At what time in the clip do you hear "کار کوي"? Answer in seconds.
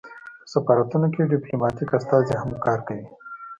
2.65-3.05